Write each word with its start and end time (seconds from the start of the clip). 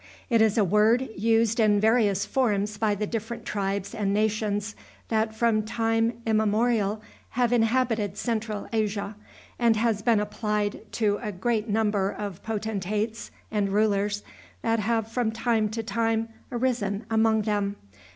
It 0.31 0.41
is 0.41 0.57
a 0.57 0.63
word 0.63 1.09
used 1.15 1.59
in 1.59 1.79
various 1.79 2.25
forms 2.25 2.75
by 2.79 2.95
the 2.95 3.05
different 3.05 3.45
tribes 3.45 3.93
and 3.93 4.11
nations 4.11 4.75
that 5.09 5.35
from 5.35 5.61
time 5.61 6.13
immemorial 6.25 7.03
have 7.37 7.53
inhabited 7.53 8.17
Central 8.17 8.67
Asia, 8.73 9.15
and 9.59 9.75
has 9.75 10.01
been 10.01 10.19
applied 10.19 10.91
to 10.93 11.19
a 11.21 11.31
great 11.31 11.69
number 11.69 12.09
of 12.11 12.41
potentates 12.41 13.29
and 13.51 13.69
rulers 13.69 14.23
that 14.63 14.79
have 14.79 15.07
from 15.07 15.29
time 15.31 15.69
to 15.69 15.83
time 15.83 16.29
arisen 16.51 17.05
among 17.11 17.43
them. 17.43 17.75